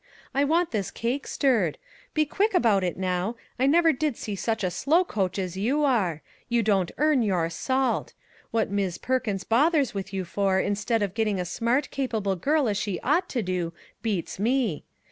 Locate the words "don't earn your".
6.63-7.51